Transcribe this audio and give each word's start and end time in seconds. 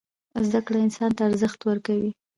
زدکړه 0.47 0.77
انسان 0.85 1.11
ته 1.17 1.21
ارزښت 1.29 1.59
ورکوي. 1.63 2.11